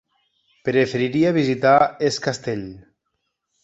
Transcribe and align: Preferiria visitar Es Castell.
Preferiria 0.69 1.35
visitar 1.37 1.77
Es 2.11 2.21
Castell. 2.27 2.69